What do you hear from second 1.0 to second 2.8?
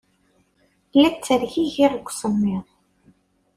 ttergigiɣ seg usemmiḍ.